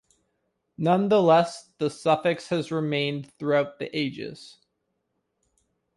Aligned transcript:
Nonetheless, 0.79 1.69
the 1.77 1.91
suffix 1.91 2.47
has 2.49 2.71
remained 2.71 3.31
throughout 3.37 3.77
the 3.77 3.95
ages. 3.95 4.57